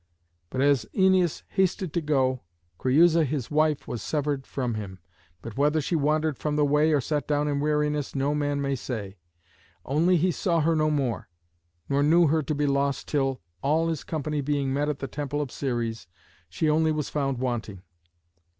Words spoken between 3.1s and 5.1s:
his wife was severed from him.